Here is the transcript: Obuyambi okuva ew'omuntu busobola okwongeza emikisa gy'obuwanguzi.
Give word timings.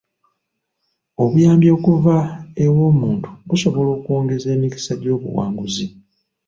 Obuyambi 1.23 1.67
okuva 1.77 2.17
ew'omuntu 2.65 3.29
busobola 3.47 3.89
okwongeza 3.97 4.47
emikisa 4.55 4.93
gy'obuwanguzi. 5.01 5.85